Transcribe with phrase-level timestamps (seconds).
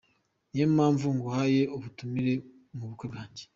[0.51, 2.33] Ni yo mpamvu nguhaye ubutumire
[2.77, 3.43] mu bukwe bwanjye.